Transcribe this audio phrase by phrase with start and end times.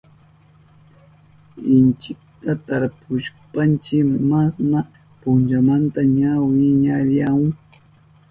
[1.75, 3.97] Inchikta tarpushpanchi
[4.29, 4.79] masna
[5.21, 7.51] punchamanta ña wiñarinahun.